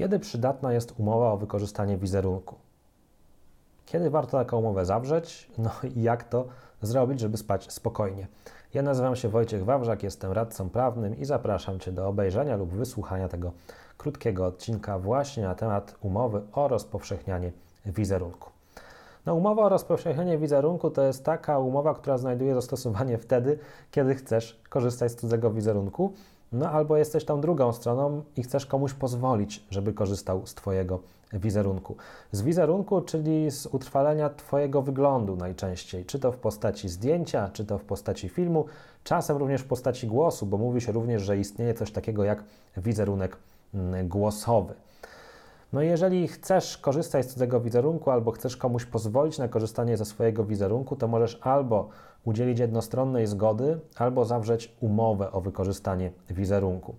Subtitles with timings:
[0.00, 2.54] Kiedy przydatna jest umowa o wykorzystanie wizerunku?
[3.86, 5.50] Kiedy warto taką umowę zawrzeć?
[5.58, 6.44] No i jak to
[6.82, 8.26] zrobić, żeby spać spokojnie?
[8.74, 13.28] Ja nazywam się Wojciech Wawrzak, jestem radcą prawnym i zapraszam Cię do obejrzenia lub wysłuchania
[13.28, 13.52] tego
[13.98, 17.52] krótkiego odcinka właśnie na temat umowy o rozpowszechnianie
[17.86, 18.50] wizerunku.
[19.26, 23.58] No, umowa o rozpowszechnianie wizerunku to jest taka umowa, która znajduje zastosowanie wtedy,
[23.90, 26.12] kiedy chcesz korzystać z cudzego wizerunku,
[26.52, 31.00] no albo jesteś tą drugą stroną i chcesz komuś pozwolić, żeby korzystał z Twojego
[31.32, 31.96] wizerunku.
[32.32, 37.78] Z wizerunku, czyli z utrwalenia Twojego wyglądu najczęściej, czy to w postaci zdjęcia, czy to
[37.78, 38.64] w postaci filmu,
[39.04, 42.44] czasem również w postaci głosu, bo mówi się również, że istnieje coś takiego jak
[42.76, 43.36] wizerunek
[43.74, 44.74] mm, głosowy.
[45.72, 50.44] No jeżeli chcesz korzystać z tego wizerunku albo chcesz komuś pozwolić na korzystanie ze swojego
[50.44, 51.88] wizerunku, to możesz albo
[52.24, 56.94] udzielić jednostronnej zgody, albo zawrzeć umowę o wykorzystanie wizerunku.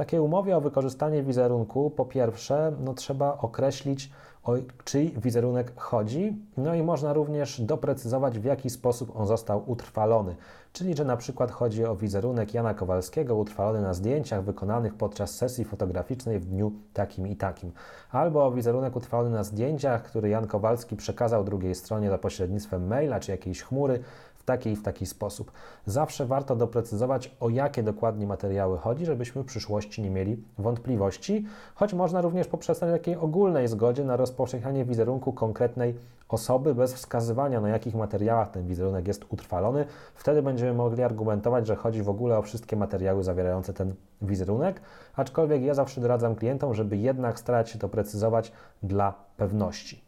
[0.00, 4.10] Takiej umowie o wykorzystanie wizerunku, po pierwsze, no, trzeba określić,
[4.44, 4.54] o
[4.84, 10.36] czyj wizerunek chodzi, no i można również doprecyzować, w jaki sposób on został utrwalony.
[10.72, 15.64] Czyli, że na przykład chodzi o wizerunek Jana Kowalskiego utrwalony na zdjęciach wykonanych podczas sesji
[15.64, 17.72] fotograficznej w dniu takim i takim,
[18.10, 23.20] albo o wizerunek utrwalony na zdjęciach, który Jan Kowalski przekazał drugiej stronie za pośrednictwem maila
[23.20, 24.02] czy jakiejś chmury
[24.40, 25.52] w taki i w taki sposób.
[25.86, 31.94] Zawsze warto doprecyzować, o jakie dokładnie materiały chodzi, żebyśmy w przyszłości nie mieli wątpliwości, choć
[31.94, 35.94] można również poprzez takiej ogólnej zgodzie na rozpowszechnianie wizerunku konkretnej
[36.28, 39.84] osoby bez wskazywania, na jakich materiałach ten wizerunek jest utrwalony.
[40.14, 44.80] Wtedy będziemy mogli argumentować, że chodzi w ogóle o wszystkie materiały zawierające ten wizerunek,
[45.16, 48.52] aczkolwiek ja zawsze doradzam klientom, żeby jednak starać się to precyzować
[48.82, 50.00] dla pewności.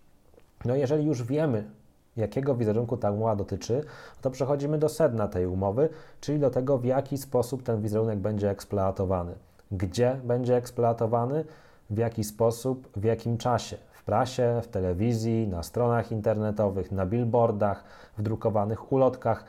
[0.64, 1.64] No jeżeli już wiemy,
[2.16, 3.84] jakiego wizerunku ta umowa dotyczy,
[4.20, 5.88] to przechodzimy do sedna tej umowy,
[6.20, 9.34] czyli do tego, w jaki sposób ten wizerunek będzie eksploatowany.
[9.72, 11.44] Gdzie będzie eksploatowany,
[11.90, 13.76] w jaki sposób, w jakim czasie.
[13.92, 17.84] W prasie, w telewizji, na stronach internetowych, na billboardach,
[18.18, 19.44] w drukowanych ulotkach.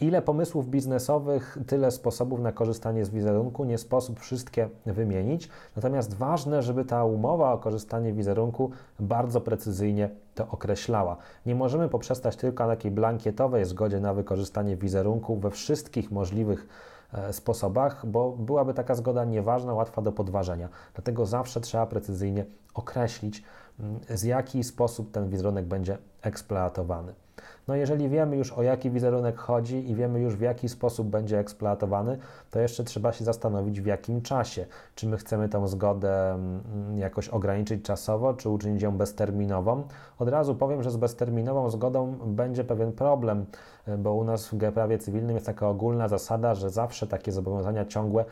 [0.00, 3.64] Ile pomysłów biznesowych, tyle sposobów na korzystanie z wizerunku.
[3.64, 5.48] Nie sposób wszystkie wymienić.
[5.76, 8.70] Natomiast ważne, żeby ta umowa o korzystanie wizerunku
[9.00, 11.16] bardzo precyzyjnie to określała.
[11.46, 16.68] Nie możemy poprzestać tylko na takiej blankietowej zgodzie na wykorzystanie wizerunku we wszystkich możliwych
[17.12, 20.68] e, sposobach, bo byłaby taka zgoda nieważna, łatwa do podważenia.
[20.94, 23.42] Dlatego zawsze trzeba precyzyjnie określić,
[24.08, 27.14] z jaki sposób ten wizerunek będzie eksploatowany.
[27.68, 31.38] No jeżeli wiemy już o jaki wizerunek chodzi i wiemy już w jaki sposób będzie
[31.38, 32.18] eksploatowany,
[32.50, 34.66] to jeszcze trzeba się zastanowić w jakim czasie.
[34.94, 36.62] Czy my chcemy tą zgodę mm,
[36.98, 39.82] jakoś ograniczyć czasowo, czy uczynić ją bezterminową.
[40.18, 43.46] Od razu powiem, że z bezterminową zgodą będzie pewien problem,
[43.98, 48.24] bo u nas w prawie cywilnym jest taka ogólna zasada, że zawsze takie zobowiązania ciągłe,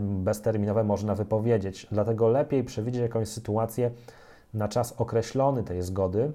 [0.00, 1.86] bezterminowe można wypowiedzieć.
[1.92, 3.90] Dlatego lepiej przewidzieć jakąś sytuację
[4.54, 6.32] na czas określony tej zgody,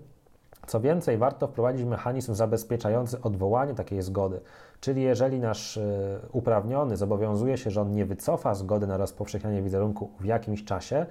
[0.67, 4.39] co więcej, warto wprowadzić mechanizm zabezpieczający odwołanie takiej zgody,
[4.79, 10.09] czyli jeżeli nasz e, uprawniony zobowiązuje się, że on nie wycofa zgody na rozpowszechnianie wizerunku
[10.19, 11.05] w jakimś czasie,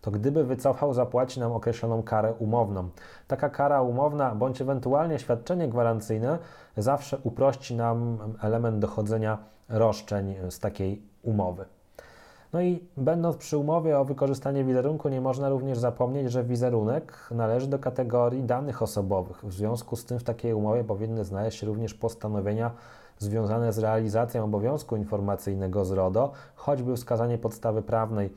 [0.00, 2.88] to gdyby wycofał, zapłaci nam określoną karę umowną.
[3.26, 6.38] Taka kara umowna bądź ewentualnie świadczenie gwarancyjne
[6.76, 9.38] zawsze uprości nam element dochodzenia
[9.68, 11.64] roszczeń z takiej umowy.
[12.52, 17.66] No i będąc przy umowie o wykorzystanie wizerunku, nie można również zapomnieć, że wizerunek należy
[17.66, 19.44] do kategorii danych osobowych.
[19.44, 22.70] W związku z tym w takiej umowie powinny znaleźć się również postanowienia
[23.18, 28.30] związane z realizacją obowiązku informacyjnego z RODO, choćby wskazanie podstawy prawnej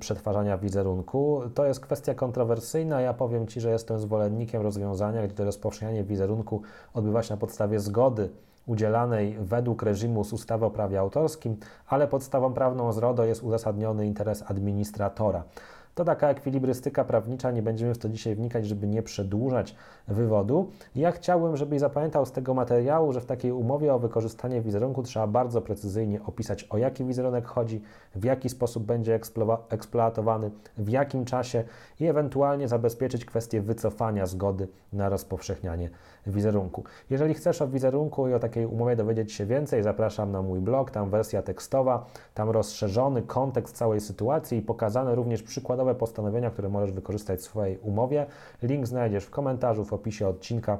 [0.00, 1.42] przetwarzania wizerunku.
[1.54, 3.00] To jest kwestia kontrowersyjna.
[3.00, 6.62] Ja powiem Ci, że jestem zwolennikiem rozwiązania, gdzie rozpowszechnianie wizerunku
[6.94, 8.30] odbywa się na podstawie zgody
[8.66, 11.56] udzielanej według reżimu z ustawy o prawie autorskim,
[11.86, 15.44] ale podstawą prawną z RODO jest uzasadniony interes administratora.
[15.94, 19.74] To taka ekwilibrystyka prawnicza, nie będziemy w to dzisiaj wnikać, żeby nie przedłużać
[20.08, 20.70] wywodu.
[20.94, 25.26] Ja chciałbym, żebyś zapamiętał z tego materiału, że w takiej umowie o wykorzystanie wizerunku trzeba
[25.26, 27.82] bardzo precyzyjnie opisać, o jaki wizerunek chodzi,
[28.14, 29.20] w jaki sposób będzie
[29.68, 31.64] eksploatowany, w jakim czasie
[32.00, 35.90] i ewentualnie zabezpieczyć kwestię wycofania zgody na rozpowszechnianie
[36.26, 36.84] wizerunku.
[37.10, 40.90] Jeżeli chcesz o wizerunku i o takiej umowie dowiedzieć się więcej, zapraszam na mój blog,
[40.90, 46.92] tam wersja tekstowa, tam rozszerzony kontekst całej sytuacji i pokazane również przykładowe postanowienia, które możesz
[46.92, 48.26] wykorzystać w swojej umowie.
[48.62, 50.78] Link znajdziesz w komentarzu, w opisie odcinka.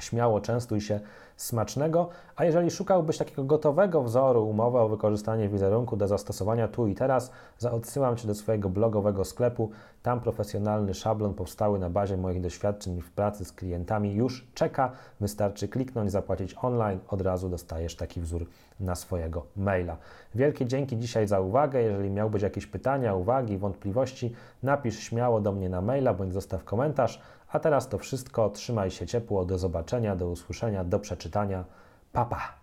[0.00, 1.00] Śmiało częstuj się
[1.36, 2.08] smacznego.
[2.36, 7.30] A jeżeli szukałbyś takiego gotowego wzoru umowy o wykorzystanie wizerunku do zastosowania tu i teraz,
[7.72, 9.70] odsyłam Cię do swojego blogowego sklepu.
[10.02, 14.92] Tam profesjonalny szablon powstały na bazie moich doświadczeń w pracy z klientami już czeka.
[15.20, 18.46] Wystarczy kliknąć, zapłacić online, od razu dostajesz taki wzór
[18.80, 19.96] na swojego maila.
[20.34, 21.82] Wielkie dzięki dzisiaj za uwagę.
[21.82, 27.20] Jeżeli miałbyś jakieś pytania, uwagi, wątpliwości, napisz śmiało do mnie na maila bądź zostaw komentarz.
[27.52, 28.50] A teraz to wszystko.
[28.50, 29.44] Trzymaj się ciepło.
[29.44, 31.31] Do zobaczenia, do usłyszenia, do przeczytania.
[31.32, 31.64] 当年
[32.12, 32.54] 爸爸